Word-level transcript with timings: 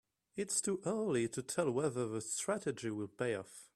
Its 0.35 0.61
too 0.61 0.81
early 0.83 1.27
to 1.27 1.43
tell 1.43 1.69
whether 1.69 2.07
the 2.07 2.21
strategy 2.21 2.89
will 2.89 3.07
pay 3.07 3.35
off. 3.35 3.69